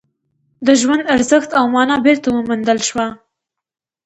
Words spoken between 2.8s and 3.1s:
شوه